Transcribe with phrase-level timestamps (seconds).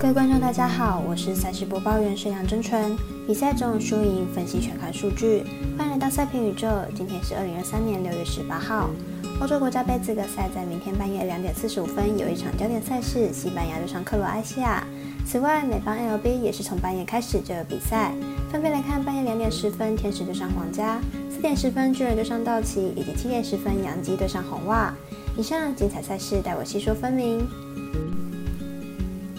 [0.00, 2.96] 各位观众，大家好，我是赛事播报员沈阳真纯。
[3.26, 5.44] 比赛中输赢分析全看数据，
[5.76, 6.68] 欢迎来到赛评宇宙。
[6.94, 8.90] 今天是二零二三年六月十八号。
[9.40, 14.86] 欧洲国家杯资格赛在明天半夜两点四十五分有一场焦点赛事，西班牙对上克罗埃西亚。
[15.26, 18.12] 此外，美邦 LB 也是从半夜开始就有比赛，
[18.50, 21.00] 分别来看半夜两点十分天使对上皇家，
[21.30, 24.94] 四点十分巨人对上道奇，以及七点十分洋基对上红袜。
[25.36, 27.46] 以上精彩赛事带我细说分明。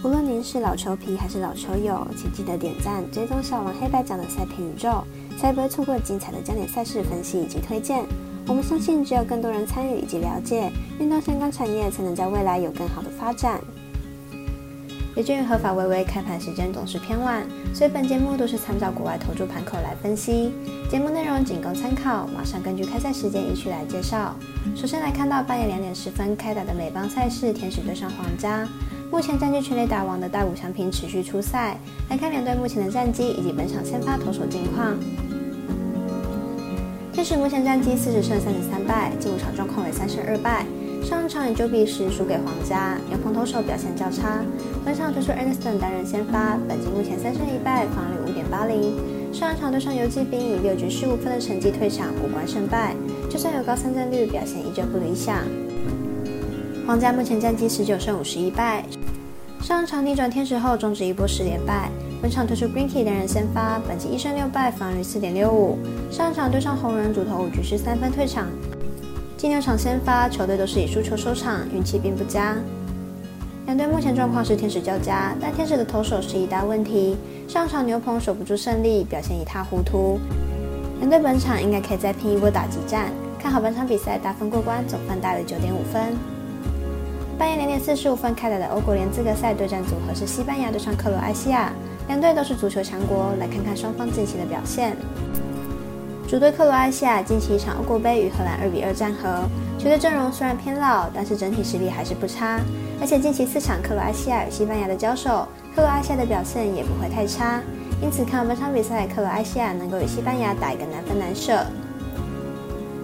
[0.01, 5.03] 无论您是老球皮还是老球友，请记得点赞、追踪小王黑白奖的赛评宇宙，
[5.37, 8.05] 才不会错过精彩的焦点赛事分析以及推荐。
[8.47, 13.59] 我们相信，只有更多人参与以及了解运动相关产业，才能在未来有更好的发展。
[15.17, 20.53] 由于合法微微开盘时间总是偏晚，所以本节目都是参照国外投注盘口来分析。
[20.89, 24.35] 节目内容仅供参考，马上根据开赛时间依序来介绍。
[24.75, 28.67] 首先来看到半夜两点十分开打的美邦赛事，天使对上皇家。
[29.11, 31.77] 目前占据全垒打王的大谷翔平持续出赛，
[32.09, 34.97] 来看两队目前的战绩以及本场先发投手近况。
[37.13, 40.65] 天使目前战绩四十胜三十三败，近五场状况为三胜二败。
[41.03, 44.39] 上一场以九比十输给皇家，牛棚投手表现较差。
[44.83, 49.18] 本场推出 Anderson 担任先发，本季目前三胜一败，防率五点八零。
[49.31, 52.95] 上一场对上游击兵以六局十五分的成绩退场，无关胜败。
[53.29, 55.43] 就算有高三战率，表现依旧不理想。
[56.87, 58.83] 皇家目前战绩十九胜五十一败。
[59.61, 61.89] 上一场逆转天使后，终止一波十连败。
[62.21, 65.77] 本场推出 Greenkey 担任先发，本季一胜六败，防御四点六五。
[66.09, 68.47] 上一场对上红人，主投五局失三分退场。
[69.37, 72.57] 近六场先发，球队都是以输球收场，运气并不佳。
[73.69, 77.15] 两队目前状况是天使较佳，但天使的投手是一大问题。
[77.47, 80.19] 上场牛棚守不住胜利，表现一塌糊涂。
[80.97, 86.17] 两队本场应该可以再拼一波打击战，看好本场比赛大分过关，总分大于九点五分。
[87.37, 91.71] 半夜两点四十五分开打的欧国联资格赛对战组合是西班牙对上克罗埃西亚，
[92.07, 94.97] 两队都是足球强国，来看看双方近期的表现。
[96.27, 99.47] 主队克罗埃西亚近期一场欧国杯与荷兰二比二战和，
[99.77, 102.59] 球队阵容虽然偏老，但是整体实力还是不差。
[103.01, 107.61] 而且近期四场克罗埃西亚与西班牙的交手，克罗埃西亚的表现也不会太差，
[108.01, 111.65] 因此看本场比赛克罗埃西亚能够与西班牙打一个难分难舍。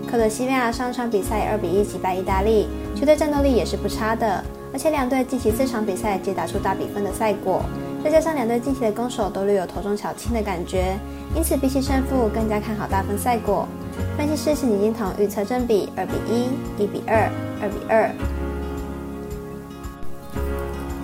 [0.06, 7.64] 克罗西班牙上场比赛二比一击败意大利，球队战斗力也是不差的，而且两队近期四场比赛皆打出大比分的赛果，
[8.04, 10.98] 再加上两队近期的攻守都略有头重脚轻的感觉，
[11.36, 13.68] 因此比起胜负更加看好大分赛果。
[14.18, 17.30] 分析师是李金彤预测正比二比一、一比二、
[17.62, 18.12] 二比二。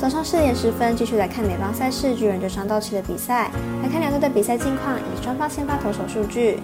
[0.01, 3.51] 早上四点十分继续来看美邦赛事巨人对上道奇的比赛，
[3.83, 6.59] 来看两队的比赛近况以及双方先发投手数据。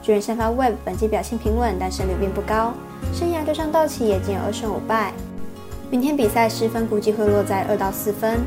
[0.00, 2.72] 巨人先发 Web 本季表现平稳，但胜率并不高。
[3.12, 5.12] 生涯对上道奇也仅有二胜五败。
[5.90, 8.38] 明天比赛失分估计会落在二到四分。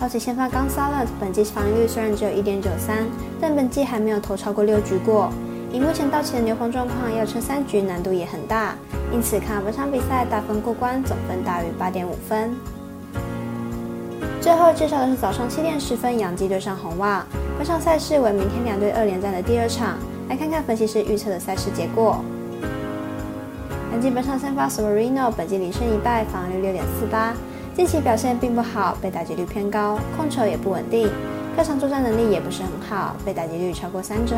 [0.00, 3.06] 道奇先发刚 s a l a t 本季防御率虽然只有一点九三，
[3.40, 5.32] 但本季还没有投超过六局过。
[5.72, 8.74] 以目前道奇的牛棚状况，要撑三局难度也很大，
[9.12, 12.50] 因此看本场比赛大分过关，总分大于八点五分。
[14.40, 17.24] 最后介绍的是早上七点十分洋基对上红袜。
[17.56, 19.96] 本场赛事为明天两队二连战的第二场，
[20.28, 22.18] 来看看分析师预测的赛事结果。
[23.92, 27.32] 南极本场先发 Severino 本季零胜一败，防御率六点四八，
[27.76, 31.08] 近期表现并不好，被打击率偏高，控球也不稳定，
[31.56, 34.36] 客场作战能力也不是很好，被打击率超过三成。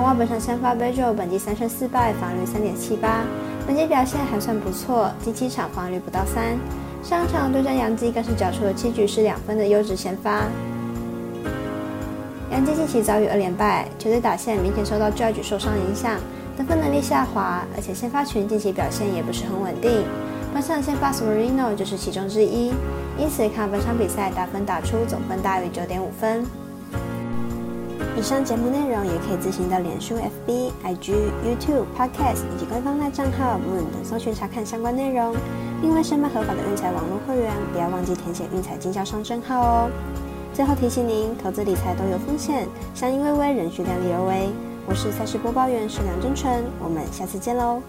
[0.00, 3.22] 红袜本场先发 b e j o 本季三胜四败，防率三点七八，
[3.66, 6.58] 本季表现还算不错，近七场防率不到三，
[7.02, 10.44] 上场对战杨基更是缴出了七局失两分的优质先发。
[12.50, 16.18] 杨基近期遭遇二连败，球队打线明显受到 Judge 受伤影响，
[16.56, 20.02] 得分能力下滑，而且先发群近期表现也不是很稳定。
[20.54, 22.72] 本场先发 s m a r i n o 就是其中之一，
[23.18, 26.42] 因此看本场比赛打分打出总分大于九点五分。
[28.16, 35.34] 以上节目内容也可以自行到脸书、FB、IG、YouTube、Podcast 以及官方赖账号 Moon 等搜寻查看相关内容。
[35.80, 39.90] 另外，申办合法的运彩网络会员，不要忘记填写运彩经销商证号哦。
[40.52, 44.50] 最后提醒您，投资理财都有风险，相依微微，仍需量力而为。
[44.86, 47.80] 我是赛事播报员沈良真纯，我们下次见喽。